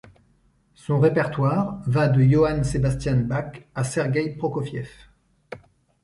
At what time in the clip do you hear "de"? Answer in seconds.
2.07-2.23